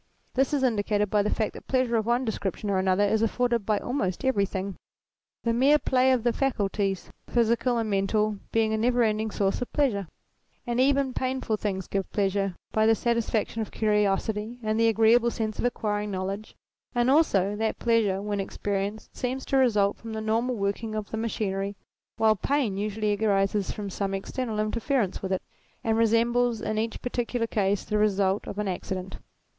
[0.33, 3.67] This is indicated by the fact that pleasure of one description or another is afforded
[3.67, 4.75] by almost everything,
[5.43, 9.71] the mere play of the faculties, physical and mental, being a never ending source of
[9.71, 10.07] pleasure,
[10.65, 15.59] and even painful things giving pleasure by the satisfaction of curiosity and the agreeable sense
[15.59, 16.55] of acquiring knowledge;
[16.95, 21.17] and also that pleasure, when experienced, seems to result from the normal working of the
[21.17, 21.75] machinery,
[22.17, 25.43] while pain usually arises from some external interference with it,
[25.83, 29.17] and resembles in each particular case the result of an accident.